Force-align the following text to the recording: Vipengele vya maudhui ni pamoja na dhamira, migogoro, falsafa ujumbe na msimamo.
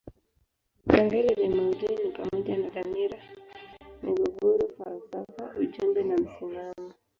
Vipengele 0.83 1.33
vya 1.33 1.49
maudhui 1.49 1.95
ni 2.03 2.11
pamoja 2.11 2.57
na 2.57 2.69
dhamira, 2.69 3.17
migogoro, 4.03 4.67
falsafa 4.77 5.59
ujumbe 5.59 6.03
na 6.03 6.17
msimamo. 6.17 6.93